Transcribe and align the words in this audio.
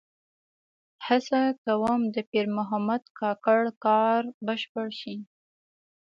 هڅه 1.07 1.39
کوم 1.63 2.01
د 2.15 2.17
پیر 2.31 2.45
محمد 2.57 3.03
کاکړ 3.19 3.61
کار 3.85 4.21
بشپړ 4.45 4.87
شي. 4.99 5.15